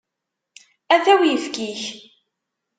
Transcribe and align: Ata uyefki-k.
Ata 0.95 1.11
uyefki-k. 1.19 1.81